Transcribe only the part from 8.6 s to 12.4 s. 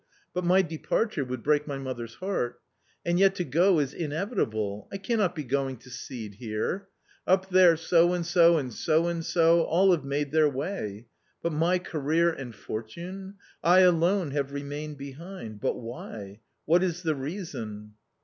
so and so— all have made their way \But my career